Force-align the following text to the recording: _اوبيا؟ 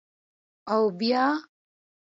_اوبيا؟ 0.71 1.23